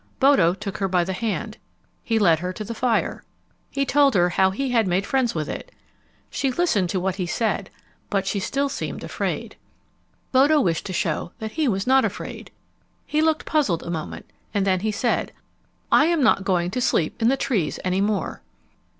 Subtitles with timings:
[0.19, 1.57] Bodo took her by the hand.
[2.03, 3.23] He led her to the fire.
[3.69, 5.71] He told her how he had made friends with it.
[6.31, 7.69] She listened to what he said,
[8.09, 9.57] but she still seemed afraid.
[10.31, 12.49] Bodo wished to show that he was not afraid.
[13.05, 14.25] He looked puzzled a moment
[14.55, 15.33] and then he said,
[15.91, 18.41] "I am not going to sleep in the trees any more."